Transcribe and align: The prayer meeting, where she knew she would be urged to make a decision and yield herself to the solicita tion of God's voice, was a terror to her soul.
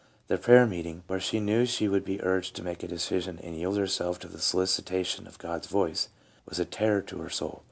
The 0.29 0.39
prayer 0.39 0.65
meeting, 0.65 1.03
where 1.05 1.19
she 1.19 1.39
knew 1.39 1.63
she 1.67 1.87
would 1.87 2.03
be 2.03 2.19
urged 2.23 2.55
to 2.55 2.63
make 2.63 2.81
a 2.81 2.87
decision 2.87 3.37
and 3.43 3.55
yield 3.55 3.77
herself 3.77 4.17
to 4.21 4.27
the 4.27 4.39
solicita 4.39 5.03
tion 5.05 5.27
of 5.27 5.37
God's 5.37 5.67
voice, 5.67 6.09
was 6.49 6.57
a 6.57 6.65
terror 6.65 7.03
to 7.03 7.19
her 7.19 7.29
soul. 7.29 7.59